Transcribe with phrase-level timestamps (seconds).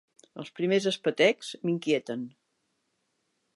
[0.43, 2.27] Els primers espetecs m'inquieten.